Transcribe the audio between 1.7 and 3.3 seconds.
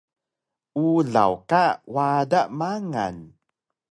wada mangal